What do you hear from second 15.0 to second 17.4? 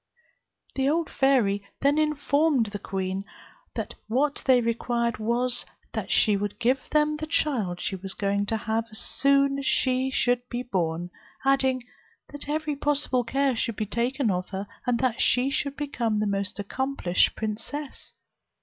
that she should become the most accomplished